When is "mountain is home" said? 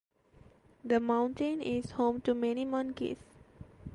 0.99-2.21